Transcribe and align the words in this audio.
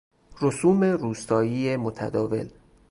رسوم 0.41 0.83
روستایی 0.83 1.77
متداول 1.77 2.49